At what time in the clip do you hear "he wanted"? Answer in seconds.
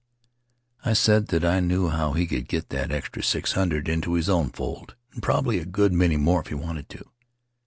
6.47-6.89